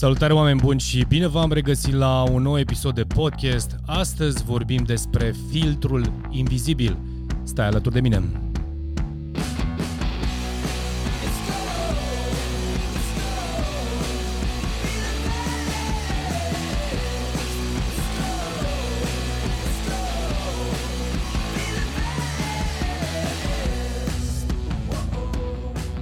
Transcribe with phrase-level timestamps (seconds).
[0.00, 3.76] Salutare oameni buni și bine v-am regăsit la un nou episod de podcast.
[3.86, 6.96] Astăzi vorbim despre filtrul invizibil.
[7.42, 8.22] Stai alături de mine.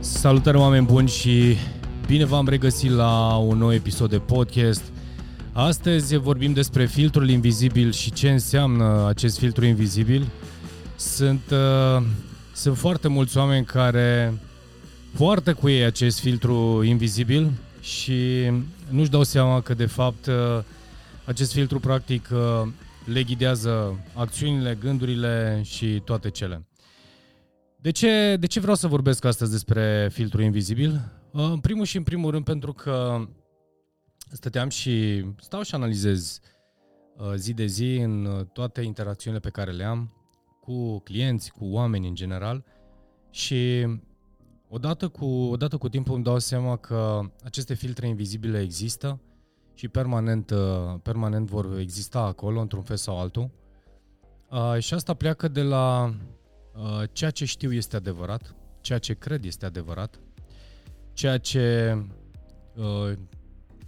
[0.01, 1.57] Salutare oameni buni și
[2.09, 4.83] bine v-am regăsit la un nou episod de podcast.
[5.53, 10.27] Astăzi vorbim despre filtrul invizibil și ce înseamnă acest filtru invizibil.
[10.97, 12.03] Sunt, uh,
[12.55, 14.39] sunt foarte mulți oameni care
[15.17, 18.51] poartă cu ei acest filtru invizibil și
[18.91, 20.35] nu-și dau seama că de fapt uh,
[21.25, 22.69] acest filtru practic uh,
[23.05, 26.67] le ghidează acțiunile, gândurile și toate cele.
[27.81, 31.01] De ce, de ce vreau să vorbesc astăzi despre filtrul invizibil?
[31.33, 33.27] Uh, în primul și în primul rând pentru că
[34.31, 36.41] stăteam și stau și analizez
[37.17, 40.13] uh, zi de zi în uh, toate interacțiunile pe care le am
[40.61, 42.65] cu clienți, cu oameni în general
[43.31, 43.87] și
[44.69, 49.21] odată cu, odată cu timpul îmi dau seama că aceste filtre invizibile există
[49.75, 50.53] și permanent,
[51.03, 53.51] permanent vor exista acolo într-un fel sau altul.
[54.79, 56.15] Și asta pleacă de la
[56.79, 60.21] Uh, ceea ce știu este adevărat, ceea ce cred este adevărat,
[61.19, 61.97] ceea ce,
[62.75, 63.13] uh,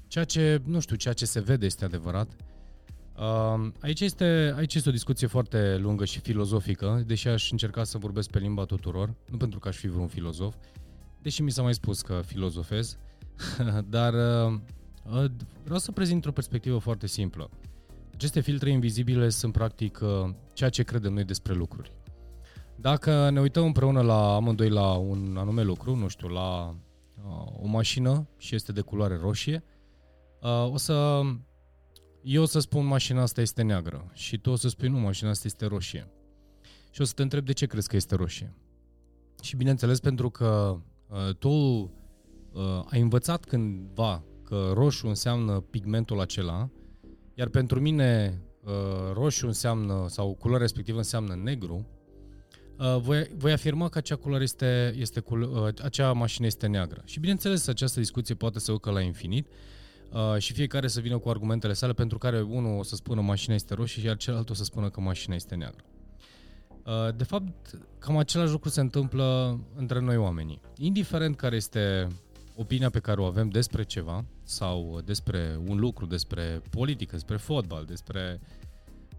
[0.06, 2.30] ceea ce, nu știu, ceea ce se vede este adevărat.
[3.16, 7.98] Uh, aici este, aici este o discuție foarte lungă și filozofică, deși aș încerca să
[7.98, 10.54] vorbesc pe limba tuturor, nu pentru că aș fi vreun filozof,
[11.22, 12.98] deși mi s-a mai spus că filozofez,
[13.96, 14.12] dar
[15.62, 17.50] vreau să prezint într-o perspectivă foarte simplă.
[18.14, 20.00] Aceste filtre invizibile sunt practic
[20.52, 21.92] ceea ce credem noi despre lucruri.
[22.76, 26.74] Dacă ne uităm împreună la amândoi la un anume lucru, nu știu, la uh,
[27.62, 29.64] o mașină și este de culoare roșie,
[30.40, 31.20] uh, o să
[32.22, 35.30] eu o să spun mașina asta este neagră și tu o să spui nu, mașina
[35.30, 36.12] asta este roșie.
[36.90, 38.54] Și o să te întreb de ce crezi că este roșie.
[39.42, 40.76] Și bineînțeles pentru că
[41.08, 46.70] uh, tu uh, ai învățat cândva că roșu înseamnă pigmentul acela,
[47.34, 51.99] iar pentru mine uh, roșu înseamnă, sau culoarea respectivă înseamnă negru, Uh,
[53.00, 57.02] voi, voi afirma că acea culoare este, este cul, uh, acea mașină este neagră.
[57.04, 59.46] Și bineînțeles, această discuție poate să ducă la infinit
[60.12, 63.54] uh, și fiecare să vină cu argumentele sale pentru care unul o să spună mașina
[63.54, 65.84] este roșie, iar celălalt o să spună că mașina este neagră.
[66.84, 70.60] Uh, de fapt, cam același lucru se întâmplă între noi oamenii.
[70.76, 72.06] Indiferent care este
[72.56, 77.84] opinia pe care o avem despre ceva sau despre un lucru, despre politică, despre fotbal,
[77.84, 78.40] despre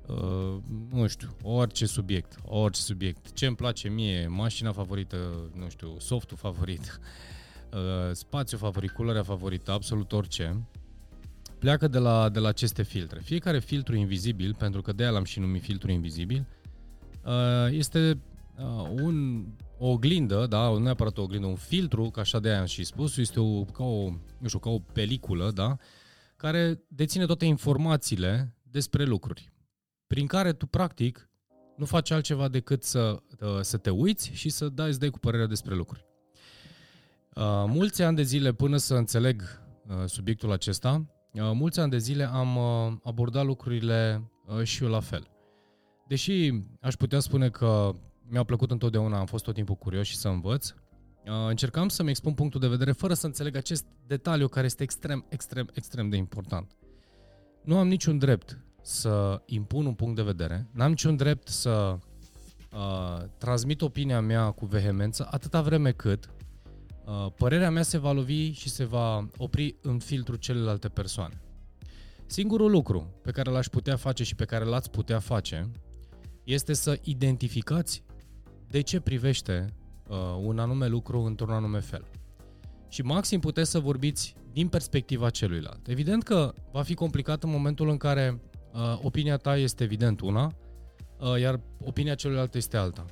[0.08, 0.58] Uh,
[0.92, 3.34] nu știu, orice subiect, orice subiect.
[3.34, 5.18] Ce îmi place mie, mașina favorită,
[5.54, 6.82] nu știu, softul favorit,
[7.74, 7.80] uh,
[8.12, 10.68] spațiu favorit, culoarea favorită, absolut orice,
[11.60, 13.20] pleacă de la, de la aceste filtre.
[13.20, 16.46] Fiecare filtru invizibil, pentru că de aia l-am și numit filtru invizibil,
[17.26, 17.32] uh,
[17.70, 18.22] este
[18.58, 19.46] uh, un,
[19.78, 22.84] o oglindă, da, nu neapărat o oglindă, un filtru, ca așa de aia am și
[22.84, 25.78] spus, este o, ca, o, nu știu, ca o peliculă, da,
[26.36, 29.51] care deține toate informațiile despre lucruri
[30.12, 31.30] prin care tu, practic,
[31.78, 35.46] nu faci altceva decât să, uh, să te uiți și să dai, dai cu părerea
[35.46, 36.06] despre lucruri.
[37.36, 39.42] Uh, mulți ani de zile, până să înțeleg
[39.88, 42.58] uh, subiectul acesta, mulți ani de zile am
[43.04, 44.32] abordat lucrurile
[44.64, 45.28] și eu la fel.
[46.08, 47.96] Deși aș putea spune că
[48.30, 50.74] mi-a plăcut întotdeauna, am fost tot timpul curios și să învăț,
[51.48, 55.70] încercam să-mi expun punctul de vedere fără să înțeleg acest detaliu care este extrem, extrem,
[55.74, 56.76] extrem de important.
[57.64, 61.98] Nu am niciun drept să impun un punct de vedere, n-am niciun drept să
[62.74, 66.30] uh, transmit opinia mea cu vehemență atâta vreme cât
[67.06, 71.42] uh, părerea mea se va lovi și se va opri în filtrul celelalte persoane.
[72.26, 75.72] Singurul lucru pe care l-aș putea face și pe care l-ați putea face
[76.44, 78.04] este să identificați
[78.68, 79.74] de ce privește
[80.08, 82.06] uh, un anume lucru într-un anume fel.
[82.90, 85.88] Și maxim puteți să vorbiți din perspectiva celuilalt.
[85.88, 88.42] Evident că va fi complicat în momentul în care
[88.74, 90.54] Uh, opinia ta este evident una,
[91.20, 93.06] uh, iar opinia celuilalt este alta.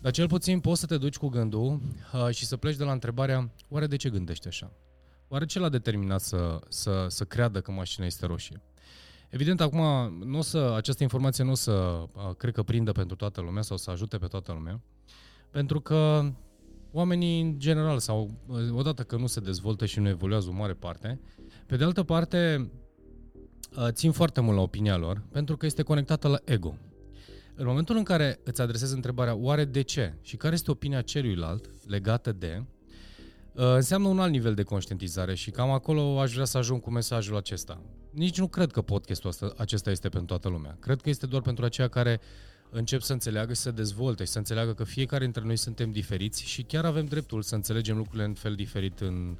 [0.00, 1.80] Dar cel puțin poți să te duci cu gândul
[2.12, 4.72] uh, și să pleci de la întrebarea, oare de ce gândești așa?
[5.28, 8.62] Oare ce l-a determinat să, să, să creadă că mașina este roșie?
[9.28, 13.16] Evident, acum, nu o să, această informație nu o să, uh, cred că, prindă pentru
[13.16, 14.80] toată lumea sau să ajute pe toată lumea,
[15.50, 16.30] pentru că
[16.92, 20.74] oamenii, în general, sau uh, odată că nu se dezvoltă și nu evoluează o mare
[20.74, 21.20] parte,
[21.66, 22.81] pe de altă parte, Uh,
[23.90, 26.76] țin foarte mult la opinia lor, pentru că este conectată la ego.
[27.54, 31.68] În momentul în care îți adresezi întrebarea oare de ce și care este opinia celuilalt
[31.86, 32.64] legată de,
[33.54, 37.36] înseamnă un alt nivel de conștientizare și cam acolo aș vrea să ajung cu mesajul
[37.36, 37.80] acesta.
[38.10, 40.76] Nici nu cred că podcastul ăsta, acesta este pentru toată lumea.
[40.80, 42.20] Cred că este doar pentru aceia care
[42.70, 46.44] încep să înțeleagă și să dezvolte și să înțeleagă că fiecare dintre noi suntem diferiți
[46.44, 49.36] și chiar avem dreptul să înțelegem lucrurile în fel diferit, în,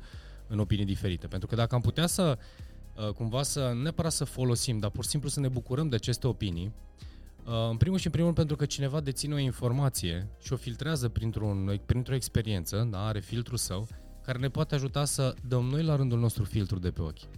[0.47, 1.27] în opinii diferite.
[1.27, 2.72] Pentru că dacă am putea să uh,
[3.15, 6.27] cumva să, nu neapărat să folosim, dar pur și simplu să ne bucurăm de aceste
[6.27, 6.73] opinii,
[7.45, 10.57] uh, în primul și în primul rând pentru că cineva deține o informație și o
[10.57, 13.89] filtrează printr-un, printr-o experiență, da, are filtrul său,
[14.23, 17.29] care ne poate ajuta să dăm noi la rândul nostru filtru de pe ochi.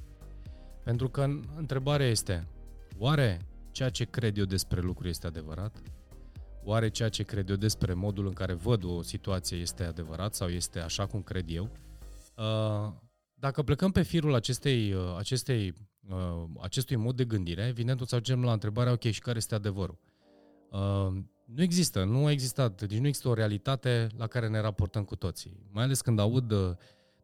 [0.85, 2.47] Pentru că întrebarea este,
[2.99, 3.41] oare
[3.71, 5.83] ceea ce cred eu despre lucru este adevărat?
[6.65, 10.49] Oare ceea ce cred eu despre modul în care văd o situație este adevărat sau
[10.49, 11.71] este așa cum cred eu?
[12.37, 12.93] Uh,
[13.44, 15.75] dacă plecăm pe firul acestei, uh, acestei,
[16.08, 19.55] uh, acestui mod de gândire, evident o să ajungem la întrebarea, ok, și care este
[19.55, 19.99] adevărul?
[21.44, 25.17] Nu există, nu a existat, deci nu există o realitate la care ne raportăm cu
[25.17, 25.67] toții.
[25.70, 26.49] Mai ales când aud,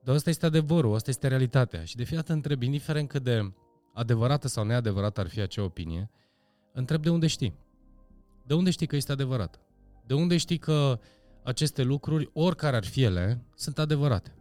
[0.03, 1.85] dar asta este adevărul, asta este realitatea.
[1.85, 3.53] Și de fiecare dată întreb, indiferent cât de
[3.95, 6.11] adevărată sau neadevărată ar fi acea opinie,
[6.73, 7.55] întreb de unde știi.
[8.47, 9.61] De unde știi că este adevărat?
[10.07, 11.01] De unde știi că
[11.43, 14.35] aceste lucruri, oricare ar fi ele, sunt adevărate?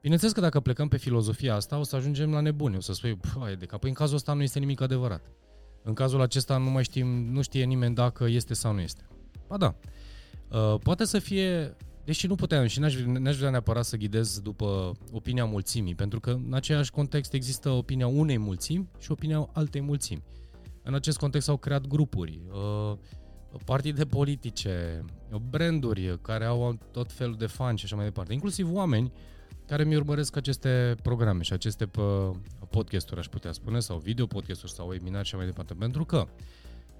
[0.00, 2.76] Bineînțeles că dacă plecăm pe filozofia asta, o să ajungem la nebuni.
[2.76, 5.22] O să spui, păi, de cap, în cazul ăsta nu este nimic adevărat.
[5.82, 9.08] În cazul acesta nu mai știm, nu știe nimeni dacă este sau nu este.
[9.48, 9.74] Ba da,
[10.48, 14.92] uh, poate să fie, deși nu puteam și n-aș, n-aș vrea neapărat să ghidez după
[15.12, 20.22] opinia mulțimii, pentru că în același context există opinia unei mulțimi și opinia altei mulțimi.
[20.82, 22.96] În acest context s-au creat grupuri, uh,
[23.64, 25.04] partide politice,
[25.50, 29.12] branduri care au tot felul de fani și așa mai departe, inclusiv oameni
[29.70, 31.90] care mi urmăresc aceste programe și aceste
[32.70, 35.74] podcasturi, aș putea spune, sau video podcasturi sau webinar și așa mai departe.
[35.74, 36.28] Pentru că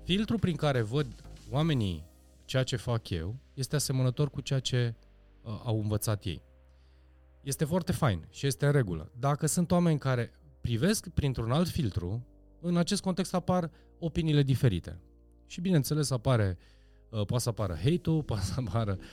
[0.05, 1.07] filtrul prin care văd
[1.51, 2.05] oamenii
[2.45, 4.95] ceea ce fac eu este asemănător cu ceea ce
[5.43, 6.43] uh, au învățat ei.
[7.43, 9.13] Este foarte fain și este în regulă.
[9.19, 12.27] Dacă sunt oameni care privesc printr-un alt filtru,
[12.61, 15.01] în acest context apar opiniile diferite.
[15.47, 16.59] Și bineînțeles apare,
[17.09, 19.05] uh, poate să apară hate-ul, poate să apară uh,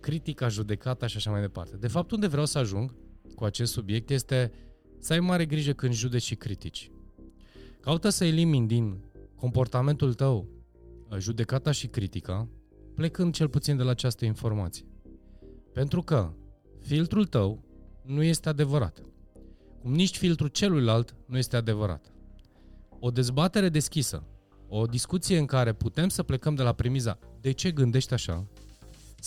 [0.00, 1.76] critica, judecata și așa mai departe.
[1.76, 2.94] De fapt, unde vreau să ajung
[3.34, 4.52] cu acest subiect este
[4.98, 6.90] să ai mare grijă când judeci și critici.
[7.80, 10.48] Caută să elimini din comportamentul tău
[11.10, 12.48] uh, judecata și critica,
[12.94, 14.86] plecând cel puțin de la această informație.
[15.72, 16.32] Pentru că
[16.80, 17.64] filtrul tău
[18.02, 19.02] nu este adevărat.
[19.80, 22.12] Cum nici filtrul celuilalt nu este adevărat.
[23.00, 24.26] O dezbatere deschisă,
[24.68, 28.46] o discuție în care putem să plecăm de la premiza de ce gândești așa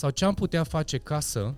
[0.00, 1.54] sau ce am putea face ca să,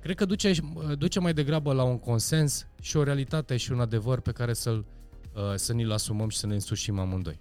[0.00, 0.52] cred că duce,
[0.98, 4.86] duce mai degrabă la un consens și o realitate și un adevăr pe care să-l,
[5.34, 7.40] uh, să ni-l asumăm și să ne însușim amândoi.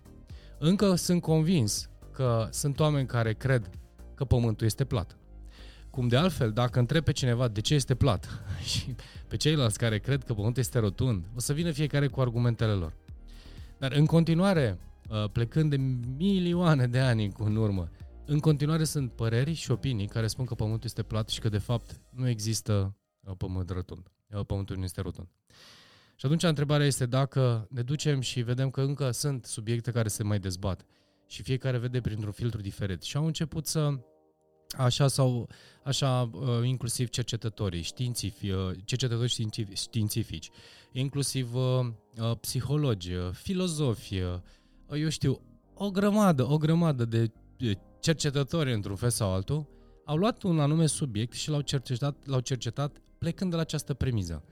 [0.57, 3.69] Încă sunt convins că sunt oameni care cred
[4.15, 5.17] că pământul este plat.
[5.89, 8.29] Cum de altfel, dacă întreb pe cineva de ce este plat
[8.71, 8.95] și
[9.27, 12.93] pe ceilalți care cred că pământul este rotund, o să vină fiecare cu argumentele lor.
[13.77, 14.79] Dar în continuare,
[15.09, 15.77] uh, plecând de
[16.17, 17.89] milioane de ani în urmă,
[18.29, 21.57] în continuare sunt păreri și opinii care spun că pământul este plat și că de
[21.57, 24.11] fapt nu există uh, pământ rotund.
[24.31, 25.27] Uh, pământul nu este rotund.
[26.15, 30.23] Și atunci întrebarea este dacă ne ducem și vedem că încă sunt subiecte care se
[30.23, 30.85] mai dezbat
[31.27, 33.99] și fiecare vede printr-un filtru diferit și au început să
[34.77, 35.49] Așa sau
[35.83, 40.49] așa uh, inclusiv cercetătorii științifici, uh, cercetători științifici, științifici
[40.91, 41.91] inclusiv uh,
[42.39, 44.17] psihologi, filozofi,
[44.89, 45.41] eu știu,
[45.73, 47.31] o grămadă, o grămadă de
[47.99, 49.67] cercetători într-un fel sau altul
[50.05, 54.43] au luat un anume subiect și l-au cercetat, l-au cercetat plecând de la această premiză.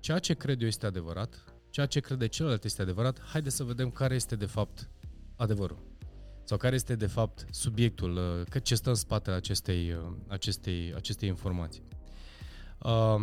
[0.00, 3.90] Ceea ce cred eu este adevărat, ceea ce crede celălalt este adevărat, haideți să vedem
[3.90, 4.90] care este de fapt
[5.36, 5.92] adevărul
[6.44, 10.92] sau care este de fapt subiectul, uh, că ce stă în spatele acestei, uh, acestei,
[10.96, 11.82] acestei informații.
[12.82, 13.14] Uh,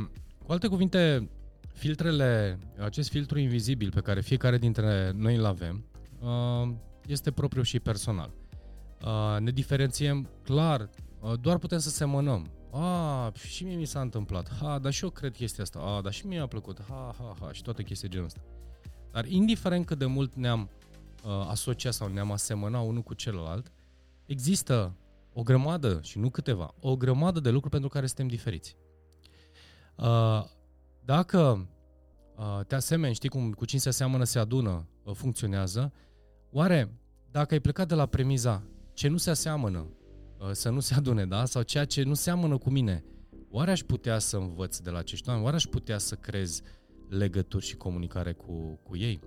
[0.45, 1.29] cu alte cuvinte,
[1.73, 5.85] filtrele, acest filtru invizibil pe care fiecare dintre noi îl avem,
[7.05, 8.33] este propriu și personal.
[9.39, 10.89] Ne diferențiem clar,
[11.41, 12.51] doar putem să semănăm.
[12.71, 14.53] A, și mie mi s-a întâmplat.
[14.59, 15.79] Ha, dar și eu cred chestia asta.
[15.79, 16.81] A, dar și mie mi-a plăcut.
[16.89, 18.41] Ha, ha, ha, și toate chestii genul ăsta.
[19.11, 20.69] Dar indiferent cât de mult ne-am
[21.23, 23.71] uh, asocia sau ne-am asemăna unul cu celălalt,
[24.25, 24.95] există
[25.33, 28.75] o grămadă, și nu câteva, o grămadă de lucruri pentru care suntem diferiți.
[29.95, 30.43] Uh,
[31.05, 31.67] dacă
[32.35, 35.93] uh, te asemeni, știi cum cu cine se aseamănă se adună, uh, funcționează,
[36.51, 36.99] oare
[37.31, 39.87] dacă ai plecat de la premiza ce nu se aseamănă
[40.39, 41.45] uh, să nu se adune, da?
[41.45, 43.03] Sau ceea ce nu seamănă cu mine,
[43.49, 45.45] oare aș putea să învăț de la acești oameni?
[45.45, 46.61] Oare aș putea să crez
[47.09, 49.19] legături și comunicare cu, cu ei?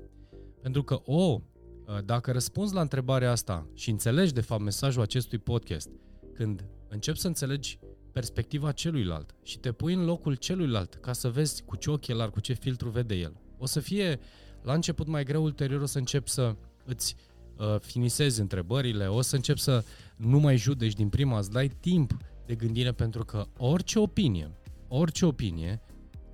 [0.61, 1.43] Pentru că o
[1.87, 5.89] Uh, dacă răspunzi la întrebarea asta și înțelegi de fapt mesajul acestui podcast,
[6.35, 7.79] când începi să înțelegi
[8.13, 12.41] perspectiva celuilalt și te pui în locul celuilalt ca să vezi cu ce ochelar, cu
[12.41, 13.37] ce filtru vede el.
[13.59, 14.21] O să fie
[14.63, 17.34] la început mai greu, ulterior o să începi să îți uh,
[17.81, 19.85] finisezi întrebările, o să începi să
[20.17, 24.51] nu mai judeci din prima, îți dai timp de gândire pentru că orice opinie,
[24.89, 25.81] orice opinie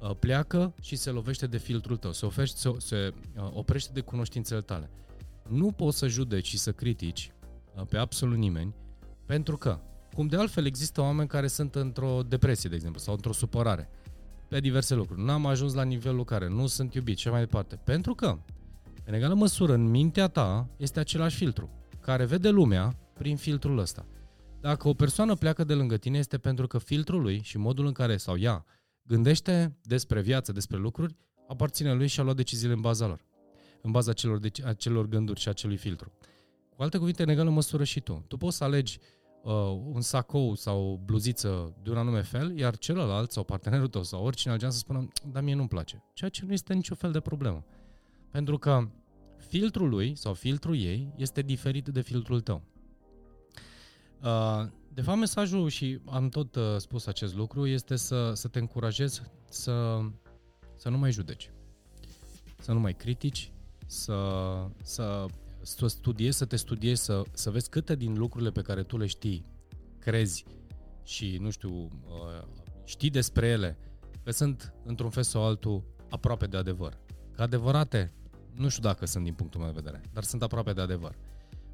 [0.01, 4.01] uh, pleacă și se lovește de filtrul tău, se, oferște, se, se uh, oprește de
[4.01, 4.91] cunoștințele tale.
[5.49, 7.33] Nu poți să judeci și să critici
[7.75, 8.75] uh, pe absolut nimeni
[9.27, 9.79] pentru că,
[10.15, 13.89] cum de altfel există oameni care sunt într-o depresie, de exemplu, sau într-o supărare,
[14.49, 15.23] pe diverse lucruri.
[15.23, 17.81] N-am ajuns la nivelul care nu sunt iubit și mai departe.
[17.85, 18.39] Pentru că,
[19.11, 24.07] în egală măsură, în mintea ta este același filtru, care vede lumea prin filtrul ăsta.
[24.61, 27.93] Dacă o persoană pleacă de lângă tine este pentru că filtrul lui și modul în
[27.93, 28.65] care, sau ea,
[29.03, 31.17] gândește despre viață, despre lucruri,
[31.49, 33.25] aparține lui și a luat deciziile în baza lor.
[33.83, 36.13] În baza celor, deci, acelor gânduri și acelui filtru.
[36.77, 38.25] Cu alte cuvinte, în egală măsură și tu.
[38.29, 38.99] Tu poți să alegi
[39.43, 39.53] uh,
[39.93, 44.25] un sacou sau o bluziță de un anume fel, iar celălalt sau partenerul tău sau
[44.25, 46.05] oricine altcineva să spună, dar mie nu-mi place.
[46.13, 47.65] Ceea ce nu este niciun fel de problemă.
[48.31, 48.89] Pentru că
[49.49, 52.63] filtrul lui sau filtrul ei este diferit de filtrul tău.
[54.23, 58.59] Uh, de fapt, mesajul, și am tot uh, spus acest lucru, este să, să te
[58.59, 60.01] încurajezi să,
[60.77, 61.51] să nu mai judeci,
[62.61, 63.53] să nu mai critici,
[63.87, 64.15] să,
[64.83, 65.27] să
[65.63, 69.07] să studiezi, să te studiezi, să, să vezi câte din lucrurile pe care tu le
[69.07, 69.47] știi,
[69.99, 70.45] crezi
[71.05, 72.47] și, nu știu, uh,
[72.85, 73.79] știi despre ele,
[74.25, 76.99] că sunt, într-un fel sau altul, aproape de adevăr.
[77.33, 78.13] Că adevărate,
[78.55, 81.15] nu știu dacă sunt din punctul meu de vedere, dar sunt aproape de adevăr.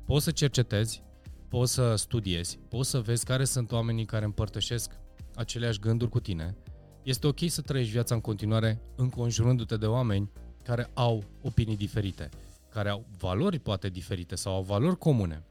[0.04, 1.02] Poți să cercetezi,
[1.48, 4.90] poți să studiezi, poți să vezi care sunt oamenii care împărtășesc
[5.34, 6.56] aceleași gânduri cu tine.
[7.02, 10.30] Este ok să trăiești viața în continuare înconjurându-te de oameni
[10.62, 12.28] care au opinii diferite
[12.76, 15.44] care au valori poate diferite sau au valori comune,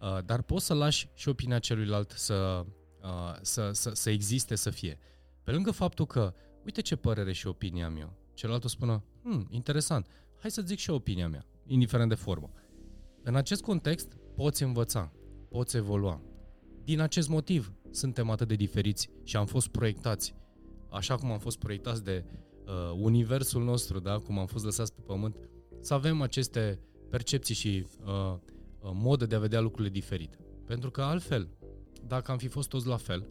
[0.00, 2.64] uh, dar poți să lași și opinia celuilalt să,
[3.02, 4.98] uh, să, să, să existe, să fie.
[5.42, 10.06] Pe lângă faptul că, uite ce părere și opinia mea, celălalt o spună, hmm, interesant,
[10.44, 12.50] hai să zic și opinia mea, indiferent de formă.
[13.22, 15.12] În acest context, poți învăța,
[15.48, 16.22] poți evolua.
[16.84, 20.34] Din acest motiv, suntem atât de diferiți și am fost proiectați,
[20.90, 22.24] așa cum am fost proiectați de
[22.66, 24.18] uh, universul nostru, da?
[24.18, 25.36] cum am fost lăsați pe pământ,
[25.80, 28.36] să avem aceste percepții și uh,
[28.80, 30.38] uh, modă de a vedea lucrurile diferite.
[30.66, 31.48] Pentru că altfel,
[32.06, 33.28] dacă am fi fost toți la fel,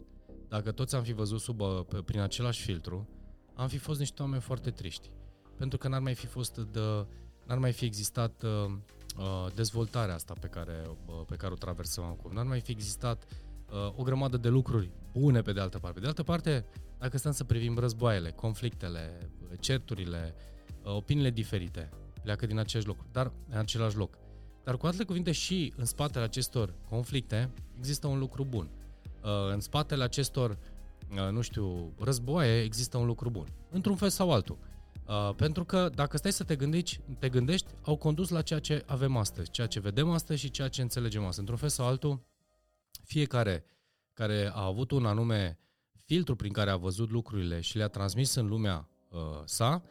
[0.48, 3.08] dacă toți am fi văzut sub, uh, prin același filtru,
[3.54, 5.10] am fi fost niște oameni foarte triști.
[5.56, 7.06] Pentru că n-ar mai fi fost de,
[7.46, 8.72] n-ar mai fi existat uh,
[9.18, 12.32] uh, dezvoltarea asta pe care, uh, pe care o traversăm acum.
[12.32, 13.24] N-ar mai fi existat
[13.70, 15.94] uh, o grămadă de lucruri bune pe de altă parte.
[15.94, 16.64] Pe de altă parte,
[16.98, 19.30] dacă stăm să privim războaiele, conflictele,
[19.60, 20.34] certurile,
[20.82, 21.90] uh, opiniile diferite,
[22.22, 24.18] pleacă din același loc, dar în același loc.
[24.64, 28.70] Dar cu alte cuvinte și în spatele acestor conflicte există un lucru bun.
[29.22, 30.58] Uh, în spatele acestor,
[31.10, 33.46] uh, nu știu, războaie există un lucru bun.
[33.70, 34.58] Într-un fel sau altul.
[35.06, 38.82] Uh, pentru că dacă stai să te gândești, te gândești, au condus la ceea ce
[38.86, 41.38] avem astăzi, ceea ce vedem astăzi și ceea ce înțelegem astăzi.
[41.38, 42.26] Într-un fel sau altul,
[43.04, 43.64] fiecare
[44.12, 45.58] care a avut un anume
[46.04, 49.82] filtru prin care a văzut lucrurile și le-a transmis în lumea uh, sa,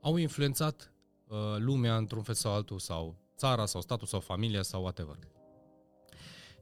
[0.00, 0.92] au influențat
[1.28, 5.16] Uh, lumea într-un fel sau altul, sau țara, sau statul, sau familia, sau whatever.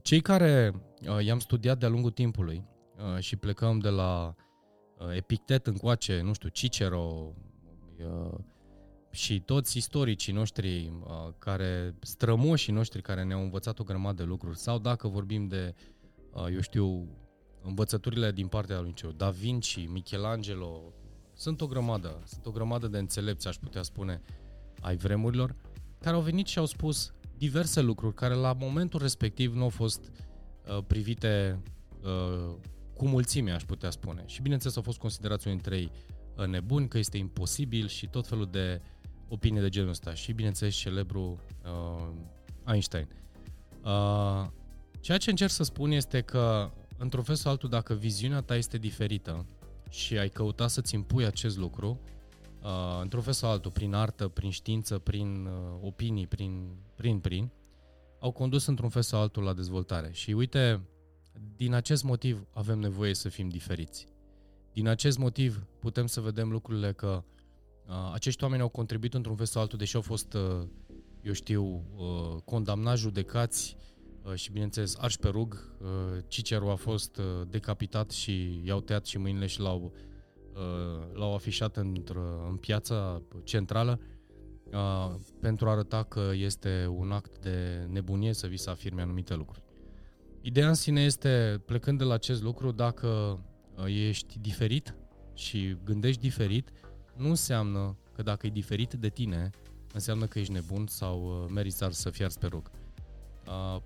[0.03, 0.75] Cei care
[1.09, 2.65] uh, i-am studiat de-a lungul timpului
[2.97, 4.35] uh, și plecăm de la
[4.99, 7.35] uh, Epictet încoace, nu știu, Cicero uh,
[9.11, 14.59] și toți istoricii noștri uh, care, strămoșii noștri care ne-au învățat o grămadă de lucruri,
[14.59, 15.75] sau dacă vorbim de,
[16.33, 17.09] uh, eu știu,
[17.63, 20.93] învățăturile din partea lui Da Vinci, Michelangelo,
[21.33, 24.47] sunt o grămadă, sunt o grămadă de înțelepți, aș putea spune, uh,
[24.81, 25.55] ai vremurilor,
[26.01, 30.11] care au venit și au spus diverse lucruri care la momentul respectiv nu au fost
[30.69, 31.63] uh, privite
[32.03, 32.55] uh,
[32.95, 34.23] cu mulțime, aș putea spune.
[34.27, 38.27] Și bineînțeles au fost considerați unii dintre ei uh, nebuni, că este imposibil și tot
[38.27, 38.81] felul de
[39.29, 40.15] opinii de genul ăsta.
[40.15, 42.09] Și bineînțeles celebru uh,
[42.67, 43.09] Einstein.
[43.85, 44.47] Uh,
[45.01, 48.79] ceea ce încerc să spun este că, într-un fel sau altul, dacă viziunea ta este
[48.79, 49.47] diferită
[49.91, 52.01] și ai căuta să-ți impui acest lucru,
[52.63, 57.51] uh, într-un fel sau altul, prin artă, prin știință, prin uh, opinii, prin, prin, prin,
[58.21, 60.11] au condus într-un fel sau altul la dezvoltare.
[60.13, 60.81] Și uite,
[61.57, 64.07] din acest motiv avem nevoie să fim diferiți.
[64.77, 67.25] Din acest motiv putem să vedem lucrurile că
[67.87, 70.67] uh, acești oameni au contribuit într-un fel sau altul, deși au fost, uh,
[71.23, 73.77] eu știu, uh, condamnați, judecați
[74.23, 75.77] uh, și, bineînțeles, arși pe rug.
[75.81, 75.89] Uh,
[76.29, 79.93] Cicero a fost uh, decapitat și i-au tăiat și mâinile și l-au
[80.57, 80.63] Uh,
[81.13, 84.01] l-au afișat în piața centrală
[84.73, 89.35] uh, pentru a arăta că este un act de nebunie să vi să afirme anumite
[89.35, 89.63] lucruri.
[90.41, 93.39] Ideea în sine este, plecând de la acest lucru, dacă
[93.85, 94.95] ești diferit
[95.35, 96.71] și gândești diferit,
[97.17, 99.51] nu înseamnă că dacă e diferit de tine,
[99.93, 101.19] înseamnă că ești nebun sau
[101.55, 102.71] meriți să fii ars pe rug.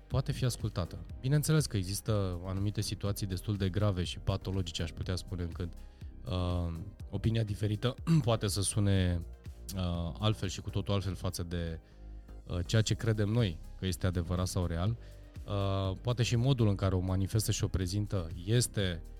[0.07, 1.05] Poate fi ascultată.
[1.21, 5.73] Bineînțeles că există anumite situații destul de grave și patologice, aș putea spune, încât
[6.25, 6.73] uh,
[7.09, 9.21] opinia diferită poate să sune
[9.75, 11.79] uh, altfel și cu totul altfel față de
[12.47, 14.97] uh, ceea ce credem noi că este adevărat sau real.
[15.45, 19.11] Uh, poate și modul în care o manifestă și o prezintă este uh,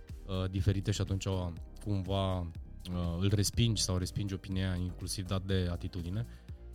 [0.49, 1.51] diferită și atunci o,
[1.83, 2.47] cumva uh,
[3.19, 6.25] îl respingi sau respingi opinia inclusiv dat de atitudine.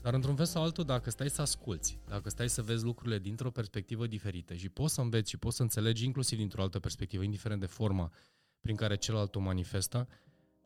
[0.03, 3.51] Dar într-un fel sau altul, dacă stai să asculți, dacă stai să vezi lucrurile dintr-o
[3.51, 7.61] perspectivă diferită și poți să înveți și poți să înțelegi inclusiv dintr-o altă perspectivă, indiferent
[7.61, 8.13] de forma
[8.61, 10.09] prin care celălalt o manifestă,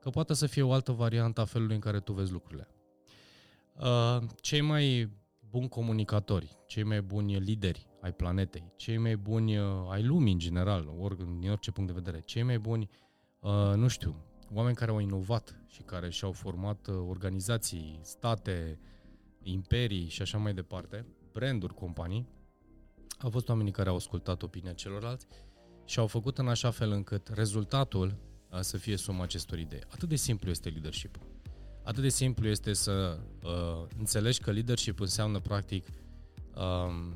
[0.00, 2.68] că poate să fie o altă variantă a felului în care tu vezi lucrurile.
[3.76, 5.10] Uh, cei mai
[5.50, 10.38] buni comunicatori, cei mai buni lideri ai planetei, cei mai buni uh, ai lumii în
[10.38, 12.88] general, ori din orice punct de vedere, cei mai buni,
[13.40, 14.16] uh, nu știu,
[14.52, 18.78] oameni care au inovat și care și-au format organizații, state,
[19.42, 22.28] imperii și așa mai departe, branduri, companii,
[23.18, 25.26] au fost oamenii care au ascultat opinia celorlalți
[25.84, 28.16] și au făcut în așa fel încât rezultatul
[28.60, 29.80] să fie suma acestor idei.
[29.88, 31.18] Atât de simplu este leadership
[31.82, 35.86] Atât de simplu este să uh, înțelegi că leadership înseamnă practic
[36.54, 37.12] uh,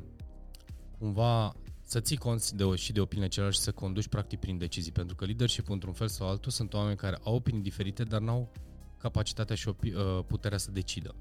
[0.98, 4.58] cumva să ții cont de o, și de opinia celălalt și să conduci practic prin
[4.58, 4.92] decizii.
[4.92, 8.52] Pentru că leadership într-un fel sau altul sunt oameni care au opinii diferite, dar n-au
[8.98, 11.14] capacitatea și opi- uh, puterea să decidă.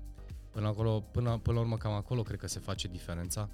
[0.52, 3.50] Până, acolo, până, până la urmă, cam acolo cred că se face diferența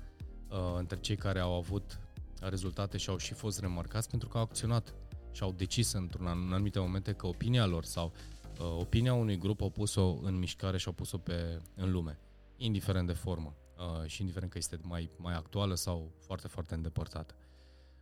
[0.50, 2.00] uh, între cei care au avut
[2.42, 4.94] rezultate și au și fost remarcați pentru că au acționat
[5.32, 8.12] și au decis într-un anumite momente că opinia lor sau
[8.60, 12.20] uh, opinia unui grup au pus-o în mișcare și au pus-o pe, în lume,
[12.58, 13.69] indiferent de formă uh,
[14.06, 17.36] și indiferent că este mai, mai actuală sau foarte, foarte îndepărtată.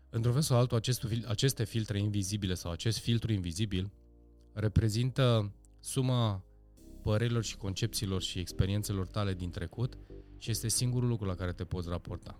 [0.10, 3.92] Într-un fel sau altul, acest, aceste filtre invizibile sau acest filtru invizibil
[4.54, 6.44] reprezintă suma
[7.02, 9.98] părerilor și concepțiilor și experiențelor tale din trecut
[10.38, 12.40] și este singurul lucru la care te poți raporta.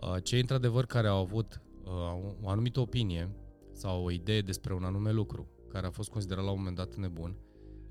[0.00, 1.90] Uh, cei într-adevăr care au avut uh,
[2.42, 3.30] o anumită opinie
[3.72, 6.94] sau o idee despre un anume lucru, care a fost considerat la un moment dat
[6.94, 7.36] nebun,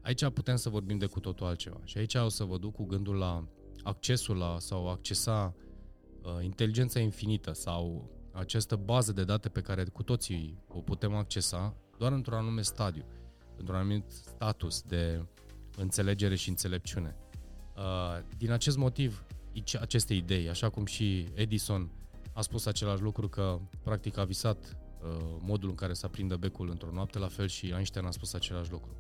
[0.02, 1.80] aici putem să vorbim de cu totul altceva.
[1.84, 3.48] Și aici o să vă duc cu gândul la
[3.84, 5.56] accesul la sau accesa
[6.22, 11.76] uh, inteligența infinită sau această bază de date pe care cu toții o putem accesa
[11.98, 13.06] doar într-un anume stadiu,
[13.58, 15.26] într-un anumit status de
[15.76, 17.16] înțelegere și înțelepciune.
[17.76, 19.26] Uh, din acest motiv,
[19.80, 21.92] aceste idei, așa cum și Edison
[22.34, 26.70] a spus același lucru că practic a visat Uh, modul în care să aprindă becul
[26.70, 28.96] într-o noapte, la fel și Einstein a spus același lucru.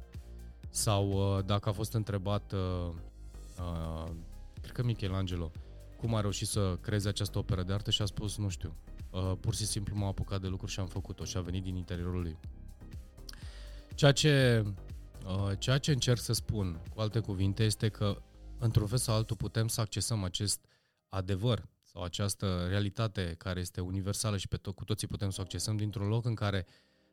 [0.69, 2.89] Sau uh, dacă a fost întrebat, uh,
[3.59, 4.11] uh,
[4.67, 5.51] cred că Michelangelo,
[5.97, 8.75] cum a reușit să creeze această operă de artă și a spus, nu știu,
[9.12, 11.75] uh, pur și simplu m-a apucat de lucru și am făcut-o și a venit din
[11.75, 12.38] interiorul lui.
[13.95, 14.63] Ceea ce,
[15.25, 18.21] uh, ceea ce încerc să spun, cu alte cuvinte, este că
[18.60, 20.65] într-un fel sau altul putem să accesăm acest
[21.10, 25.43] adevăr sau această realitate care este universală și pe to- cu toții putem să o
[25.43, 26.65] accesăm dintr-un loc în care,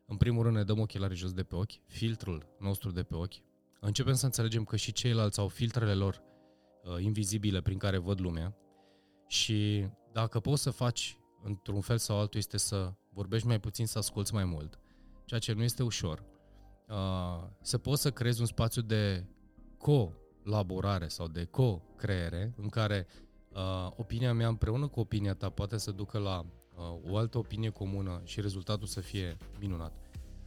[0.07, 3.35] în primul rând, ne dăm ochelarii jos de pe ochi, filtrul nostru de pe ochi,
[3.81, 6.23] începem să înțelegem că și ceilalți au filtrele lor
[6.85, 8.57] uh, invizibile prin care văd lumea
[9.27, 13.99] și dacă poți să faci într-un fel sau altul este să vorbești mai puțin, să
[13.99, 14.79] asculți mai mult,
[15.25, 16.25] ceea ce nu este ușor,
[16.89, 19.27] uh, să poți să creezi un spațiu de
[19.79, 23.07] co-laborare sau de co-creere în care
[23.53, 26.45] uh, opinia mea împreună cu opinia ta poate să ducă la
[26.75, 30.04] uh, o altă opinie comună și rezultatul să fie minunat.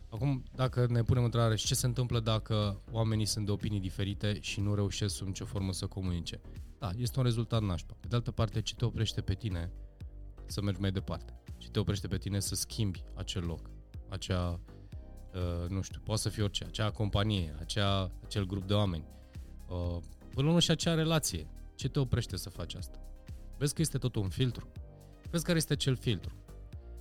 [0.09, 4.59] Acum, dacă ne punem întrebare ce se întâmplă dacă oamenii sunt de opinii diferite și
[4.59, 6.41] nu reușesc sub nicio formă să comunice?
[6.79, 7.97] Da, este un rezultat nașpa.
[7.99, 9.71] Pe de altă parte, ce te oprește pe tine
[10.45, 11.41] să mergi mai departe?
[11.57, 13.69] Ce te oprește pe tine să schimbi acel loc,
[14.09, 14.59] acea,
[15.33, 19.05] uh, nu știu, poate să fie orice, acea companie, acea, acel grup de oameni,
[19.67, 19.97] uh,
[20.33, 21.49] până la și acea relație.
[21.75, 22.99] Ce te oprește să faci asta?
[23.57, 24.71] Vezi că este tot un filtru?
[25.29, 26.35] Vezi care este acel filtru?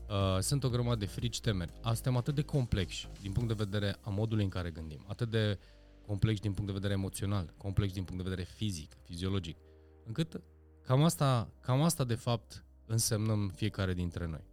[0.09, 1.73] Uh, sunt o grămadă de frici, temeri.
[1.85, 5.59] Suntem atât de complexi din punct de vedere a modului în care gândim, atât de
[6.07, 9.57] complex din punct de vedere emoțional, complex din punct de vedere fizic, fiziologic,
[10.05, 10.41] încât
[10.83, 14.45] cam asta, cam asta de fapt însemnăm fiecare dintre noi.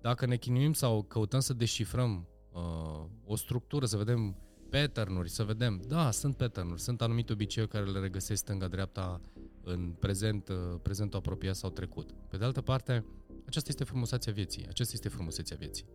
[0.00, 4.36] Dacă ne chinuim sau căutăm să deșifrăm uh, o structură, să vedem
[4.70, 5.82] pattern să vedem.
[5.88, 9.20] Da, sunt pattern sunt anumite obiceiuri care le regăsesc stânga-dreapta
[9.62, 12.10] în prezent, uh, prezentul apropiat sau trecut.
[12.28, 13.04] Pe de altă parte,
[13.46, 14.66] aceasta este frumusețea vieții.
[14.68, 15.86] Aceasta este frumusețea vieții.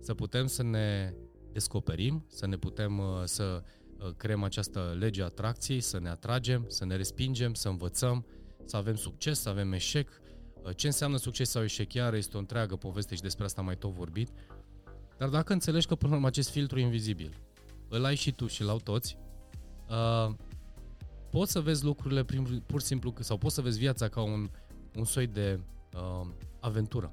[0.00, 1.14] Să putem să ne
[1.52, 3.62] descoperim, să ne putem uh, să
[3.98, 8.26] uh, creăm această lege a atracției, să ne atragem, să ne respingem, să învățăm,
[8.64, 10.22] să avem succes, să avem eșec.
[10.76, 11.92] Ce înseamnă succes sau eșec?
[11.92, 14.30] Iar este o întreagă poveste și despre asta mai tot vorbit.
[15.18, 17.38] Dar dacă înțelegi că până la urmă acest filtru invizibil
[17.88, 19.18] îl ai și tu și l-au toți,
[19.88, 20.34] uh,
[21.30, 24.50] poți să vezi lucrurile prin, pur și simplu, sau poți să vezi viața ca un,
[24.96, 25.60] un soi de
[25.94, 26.28] uh,
[26.64, 27.12] aventură,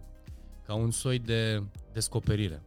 [0.64, 2.62] ca un soi de descoperire.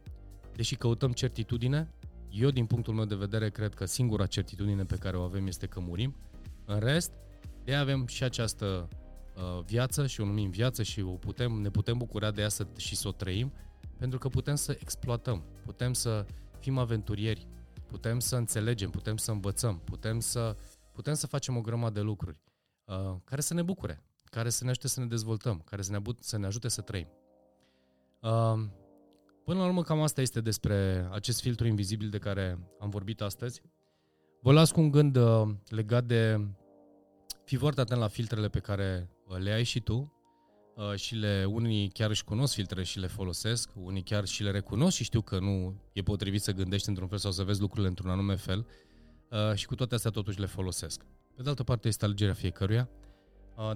[0.57, 1.91] Deși căutăm certitudine,
[2.31, 5.67] eu din punctul meu de vedere cred că singura certitudine pe care o avem este
[5.67, 6.15] că murim.
[6.65, 7.13] În rest,
[7.65, 8.89] de avem și această
[9.37, 12.67] uh, viață și o numim viață și o putem, ne putem bucura de ea să,
[12.77, 13.53] și să o trăim,
[13.99, 16.27] pentru că putem să exploatăm, putem să
[16.59, 17.47] fim aventurieri,
[17.87, 20.57] putem să înțelegem, putem să învățăm, putem să,
[20.93, 22.37] putem să facem o grămadă de lucruri
[22.85, 24.03] uh, care să ne bucure,
[24.35, 27.09] care să ne ajute să ne dezvoltăm, care să ne, să ne ajute să trăim.
[28.21, 28.65] Uh,
[29.45, 33.63] până la urmă, cam asta este despre acest filtru invizibil de care am vorbit astăzi.
[34.41, 36.49] Vă las cu un gând uh, legat de
[37.45, 40.13] fii foarte atent la filtrele pe care uh, le ai și tu
[40.77, 44.51] uh, și le, unii chiar își cunosc filtrele și le folosesc, unii chiar și le
[44.51, 47.89] recunosc și știu că nu e potrivit să gândești într-un fel sau să vezi lucrurile
[47.89, 48.67] într-un anume fel
[49.31, 51.05] uh, și cu toate astea totuși le folosesc.
[51.35, 52.89] Pe de altă parte este alegerea fiecăruia,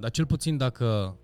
[0.00, 1.18] dar cel puțin dacă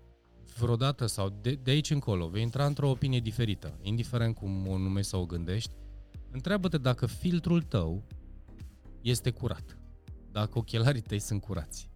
[0.57, 5.09] vreodată sau de, de aici încolo vei intra într-o opinie diferită, indiferent cum o numești
[5.09, 5.73] sau o gândești,
[6.31, 8.03] întreabă-te dacă filtrul tău
[9.01, 9.77] este curat,
[10.31, 11.89] dacă ochelarii tăi sunt curați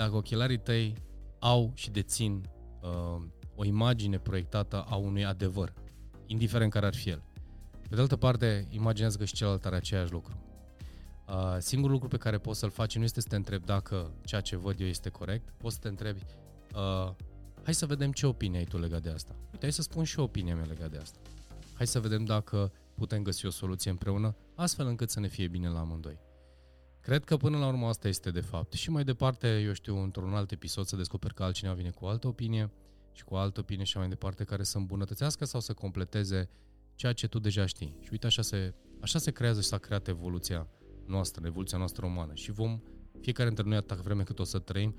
[0.00, 0.94] dacă ochelarii tăi
[1.38, 2.44] au și dețin
[2.82, 3.22] uh,
[3.54, 5.72] o imagine proiectată a unui adevăr,
[6.26, 7.22] indiferent care ar fi el.
[7.88, 10.49] Pe de altă parte, imaginează că și celălalt are aceeași lucru.
[11.30, 14.40] Uh, singurul lucru pe care poți să-l faci nu este să te întrebi dacă ceea
[14.40, 16.20] ce văd eu este corect, poți să te întrebi
[16.74, 17.12] uh,
[17.62, 19.34] hai să vedem ce opinie ai tu legat de asta.
[19.44, 21.18] Uite, hai să spun și eu opinia mea legat de asta.
[21.74, 25.68] Hai să vedem dacă putem găsi o soluție împreună, astfel încât să ne fie bine
[25.68, 26.18] la amândoi.
[27.00, 28.72] Cred că până la urmă asta este de fapt.
[28.72, 32.08] Și mai departe, eu știu, într-un alt episod să descoperi că altcineva vine cu o
[32.08, 32.70] altă opinie
[33.12, 36.48] și cu o altă opinie și mai departe care să îmbunătățească sau să completeze
[36.94, 37.96] ceea ce tu deja știi.
[38.02, 40.68] Și uite, așa se, așa se creează și s-a creat evoluția
[41.10, 42.34] noastră, evoluția noastră umană.
[42.34, 42.80] Și vom,
[43.20, 44.94] fiecare dintre noi, atât vreme cât o să trăim,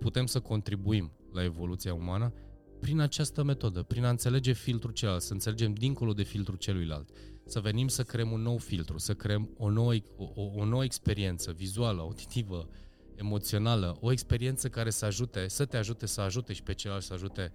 [0.00, 2.32] putem să contribuim la evoluția umană
[2.80, 7.08] prin această metodă, prin a înțelege filtrul celălalt, să înțelegem dincolo de filtrul celuilalt,
[7.44, 11.52] să venim să creăm un nou filtru, să creăm o nouă, o, o nouă experiență
[11.52, 12.68] vizuală, auditivă,
[13.14, 17.12] emoțională, o experiență care să ajute, să te ajute să ajute și pe celălalt să
[17.12, 17.52] ajute,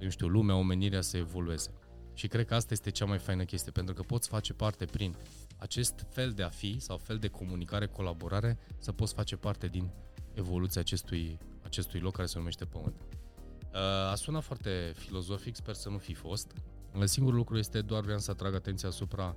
[0.00, 1.74] eu știu, lumea, omenirea să evolueze.
[2.14, 5.16] Și cred că asta este cea mai faină chestie, pentru că poți face parte prin
[5.58, 9.90] acest fel de a fi sau fel de comunicare, colaborare, să poți face parte din
[10.34, 12.94] evoluția acestui, acestui loc care se numește Pământ.
[13.72, 13.78] Uh,
[14.10, 16.52] a sunat foarte filozofic, sper să nu fi fost.
[17.04, 19.36] Singurul lucru este doar vreau să atrag atenția asupra